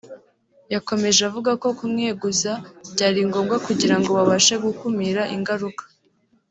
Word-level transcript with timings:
yakomeje 0.73 1.21
avuga 1.29 1.51
ko 1.61 1.67
kumweguza 1.79 2.51
byari 2.93 3.19
ngombwa 3.27 3.55
kugira 3.67 3.95
ngo 3.99 4.09
babashe 4.17 4.53
gukumira 4.63 5.21
ingaruka 5.35 5.83